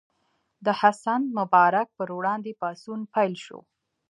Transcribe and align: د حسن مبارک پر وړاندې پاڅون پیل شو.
د 0.65 0.67
حسن 0.81 1.21
مبارک 1.37 1.87
پر 1.97 2.09
وړاندې 2.17 2.51
پاڅون 2.61 2.99
پیل 3.13 3.33
شو. 3.45 3.59